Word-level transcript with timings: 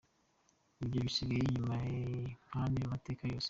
Ibyo 0.83 0.99
bisigaye 1.05 1.39
inyuma 1.47 1.75
nk’andi 2.47 2.79
mateka 2.91 3.21
yose. 3.27 3.39